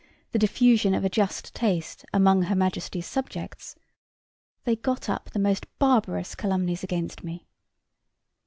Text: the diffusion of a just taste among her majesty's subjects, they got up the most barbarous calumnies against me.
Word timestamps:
the 0.31 0.39
diffusion 0.39 0.95
of 0.95 1.05
a 1.05 1.09
just 1.09 1.53
taste 1.53 2.05
among 2.11 2.41
her 2.41 2.55
majesty's 2.55 3.05
subjects, 3.05 3.75
they 4.63 4.75
got 4.75 5.07
up 5.07 5.29
the 5.29 5.37
most 5.37 5.67
barbarous 5.77 6.33
calumnies 6.33 6.83
against 6.83 7.23
me. 7.23 7.45